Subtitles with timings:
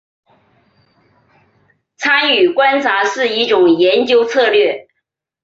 [1.97, 4.87] 参与观察是一种研究策略。